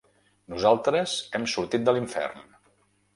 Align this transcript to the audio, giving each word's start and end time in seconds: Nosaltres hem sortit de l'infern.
Nosaltres 0.53 1.13
hem 1.39 1.45
sortit 1.55 1.85
de 1.91 1.95
l'infern. 1.99 2.49